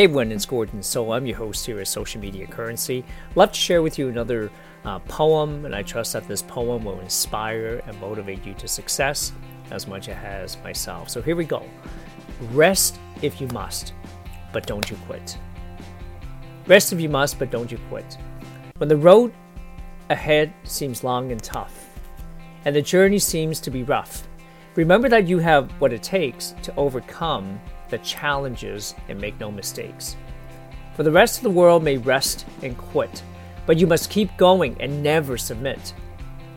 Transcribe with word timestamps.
Hey 0.00 0.04
everyone, 0.04 0.32
it's 0.32 0.46
Gordon. 0.46 0.82
So 0.82 1.12
I'm 1.12 1.26
your 1.26 1.36
host 1.36 1.66
here 1.66 1.78
at 1.78 1.86
Social 1.86 2.22
Media 2.22 2.46
Currency. 2.46 3.04
Love 3.34 3.52
to 3.52 3.60
share 3.60 3.82
with 3.82 3.98
you 3.98 4.08
another 4.08 4.50
uh, 4.86 4.98
poem, 5.00 5.66
and 5.66 5.74
I 5.74 5.82
trust 5.82 6.14
that 6.14 6.26
this 6.26 6.40
poem 6.40 6.86
will 6.86 6.98
inspire 7.00 7.82
and 7.86 8.00
motivate 8.00 8.46
you 8.46 8.54
to 8.54 8.66
success 8.66 9.30
as 9.70 9.86
much 9.86 10.08
as 10.08 10.56
myself. 10.64 11.10
So 11.10 11.20
here 11.20 11.36
we 11.36 11.44
go. 11.44 11.68
Rest 12.52 12.98
if 13.20 13.42
you 13.42 13.48
must, 13.48 13.92
but 14.54 14.66
don't 14.66 14.90
you 14.90 14.96
quit. 15.04 15.36
Rest 16.66 16.94
if 16.94 17.00
you 17.02 17.10
must, 17.10 17.38
but 17.38 17.50
don't 17.50 17.70
you 17.70 17.78
quit. 17.90 18.16
When 18.78 18.88
the 18.88 18.96
road 18.96 19.34
ahead 20.08 20.54
seems 20.64 21.04
long 21.04 21.30
and 21.30 21.42
tough, 21.42 21.90
and 22.64 22.74
the 22.74 22.80
journey 22.80 23.18
seems 23.18 23.60
to 23.60 23.70
be 23.70 23.82
rough, 23.82 24.26
remember 24.76 25.10
that 25.10 25.28
you 25.28 25.40
have 25.40 25.70
what 25.72 25.92
it 25.92 26.02
takes 26.02 26.54
to 26.62 26.74
overcome 26.76 27.60
the 27.90 27.98
challenges 27.98 28.94
and 29.08 29.20
make 29.20 29.38
no 29.38 29.50
mistakes. 29.50 30.16
For 30.94 31.02
the 31.02 31.12
rest 31.12 31.38
of 31.38 31.42
the 31.42 31.50
world 31.50 31.82
may 31.82 31.96
rest 31.96 32.46
and 32.62 32.76
quit, 32.76 33.22
but 33.66 33.78
you 33.78 33.86
must 33.86 34.10
keep 34.10 34.36
going 34.36 34.76
and 34.80 35.02
never 35.02 35.36
submit. 35.36 35.94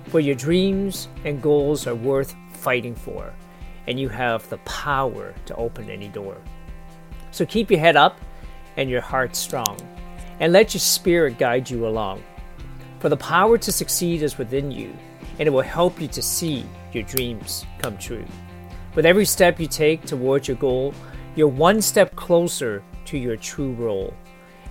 For 0.07 0.19
your 0.19 0.35
dreams 0.35 1.07
and 1.25 1.41
goals 1.41 1.87
are 1.87 1.95
worth 1.95 2.35
fighting 2.53 2.95
for, 2.95 3.33
and 3.87 3.99
you 3.99 4.09
have 4.09 4.47
the 4.49 4.57
power 4.59 5.33
to 5.45 5.55
open 5.55 5.89
any 5.89 6.07
door. 6.07 6.37
So 7.31 7.45
keep 7.45 7.71
your 7.71 7.79
head 7.79 7.95
up 7.95 8.19
and 8.77 8.89
your 8.89 9.01
heart 9.01 9.35
strong, 9.35 9.77
and 10.39 10.53
let 10.53 10.73
your 10.73 10.79
spirit 10.79 11.37
guide 11.37 11.69
you 11.69 11.87
along. 11.87 12.23
For 12.99 13.09
the 13.09 13.17
power 13.17 13.57
to 13.57 13.71
succeed 13.71 14.21
is 14.21 14.37
within 14.37 14.71
you, 14.71 14.95
and 15.39 15.47
it 15.47 15.51
will 15.51 15.61
help 15.61 15.99
you 15.99 16.07
to 16.07 16.21
see 16.21 16.65
your 16.91 17.03
dreams 17.03 17.65
come 17.79 17.97
true. 17.97 18.25
With 18.95 19.05
every 19.05 19.25
step 19.25 19.59
you 19.59 19.67
take 19.67 20.05
towards 20.05 20.47
your 20.47 20.57
goal, 20.57 20.93
you're 21.35 21.47
one 21.47 21.81
step 21.81 22.15
closer 22.15 22.83
to 23.05 23.17
your 23.17 23.37
true 23.37 23.73
role. 23.73 24.13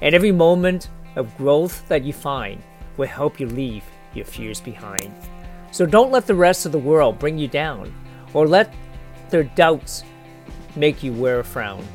And 0.00 0.14
every 0.14 0.32
moment 0.32 0.90
of 1.16 1.36
growth 1.36 1.86
that 1.88 2.04
you 2.04 2.12
find 2.12 2.62
will 2.96 3.06
help 3.06 3.40
you 3.40 3.46
leave 3.46 3.84
your 4.14 4.24
fears 4.24 4.60
behind. 4.60 5.12
So 5.70 5.86
don't 5.86 6.12
let 6.12 6.26
the 6.26 6.34
rest 6.34 6.66
of 6.66 6.72
the 6.72 6.78
world 6.78 7.18
bring 7.18 7.38
you 7.38 7.48
down, 7.48 7.92
or 8.34 8.46
let 8.46 8.72
their 9.30 9.44
doubts 9.44 10.04
make 10.76 11.02
you 11.02 11.12
wear 11.12 11.40
a 11.40 11.44
frown. 11.44 11.86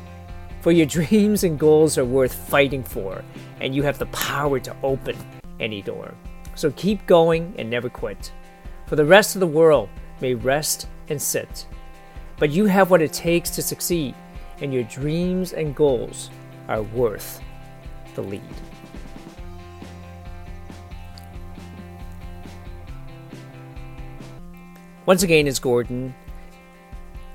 For 0.60 0.72
your 0.72 0.86
dreams 0.98 1.44
and 1.44 1.58
goals 1.58 1.96
are 1.96 2.04
worth 2.04 2.34
fighting 2.34 2.82
for, 2.82 3.24
and 3.60 3.74
you 3.74 3.82
have 3.84 3.98
the 3.98 4.06
power 4.06 4.58
to 4.60 4.76
open 4.82 5.16
any 5.60 5.82
door. 5.82 6.14
So 6.54 6.70
keep 6.72 7.06
going 7.06 7.54
and 7.56 7.70
never 7.70 7.88
quit. 7.88 8.32
For 8.86 8.96
the 8.96 9.04
rest 9.04 9.36
of 9.36 9.40
the 9.40 9.46
world 9.46 9.88
may 10.20 10.34
rest 10.34 10.88
and 11.08 11.20
sit, 11.20 11.66
but 12.38 12.50
you 12.50 12.66
have 12.66 12.90
what 12.90 13.02
it 13.02 13.12
takes 13.12 13.50
to 13.50 13.62
succeed 13.62 14.14
and 14.60 14.72
your 14.72 14.84
dreams 14.84 15.52
and 15.52 15.74
goals 15.74 16.30
are 16.68 16.82
worth 16.82 17.40
the 18.14 18.22
lead. 18.22 18.42
Once 25.06 25.22
again, 25.22 25.46
it's 25.46 25.58
Gordon. 25.58 26.14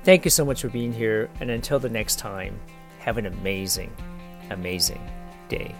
Thank 0.04 0.24
you 0.24 0.30
so 0.30 0.44
much 0.44 0.60
for 0.60 0.68
being 0.68 0.92
here, 0.92 1.28
and 1.40 1.50
until 1.50 1.80
the 1.80 1.88
next 1.88 2.18
time, 2.18 2.60
have 3.00 3.18
an 3.18 3.26
amazing, 3.26 3.90
amazing 4.50 5.00
day. 5.48 5.74